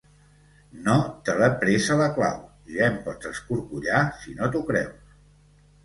[0.87, 0.95] No
[1.27, 2.41] te l'he presa, la clau:
[2.73, 5.19] ja em pots escorcollar si no t'ho creus.